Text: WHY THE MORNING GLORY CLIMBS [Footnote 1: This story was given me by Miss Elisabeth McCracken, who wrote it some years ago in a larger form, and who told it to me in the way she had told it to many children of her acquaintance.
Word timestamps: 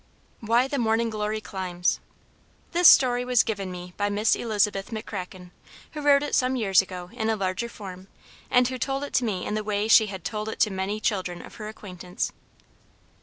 WHY 0.39 0.67
THE 0.67 0.79
MORNING 0.79 1.11
GLORY 1.11 1.41
CLIMBS 1.41 1.97
[Footnote 1.97 2.71
1: 2.71 2.71
This 2.71 2.87
story 2.87 3.23
was 3.23 3.43
given 3.43 3.69
me 3.71 3.93
by 3.97 4.09
Miss 4.09 4.35
Elisabeth 4.35 4.89
McCracken, 4.89 5.51
who 5.91 6.01
wrote 6.01 6.23
it 6.23 6.33
some 6.33 6.55
years 6.55 6.81
ago 6.81 7.11
in 7.13 7.29
a 7.29 7.35
larger 7.35 7.69
form, 7.69 8.07
and 8.49 8.67
who 8.67 8.79
told 8.79 9.03
it 9.03 9.13
to 9.13 9.23
me 9.23 9.45
in 9.45 9.53
the 9.53 9.63
way 9.63 9.87
she 9.87 10.07
had 10.07 10.23
told 10.25 10.49
it 10.49 10.59
to 10.61 10.71
many 10.71 10.99
children 10.99 11.39
of 11.43 11.57
her 11.57 11.67
acquaintance. 11.67 12.31